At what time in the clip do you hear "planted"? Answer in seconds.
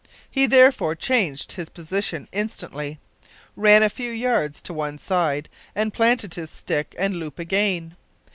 5.93-6.33